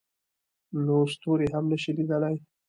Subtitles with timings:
[0.85, 2.35] نو ستوري هم نه شي لیدلی.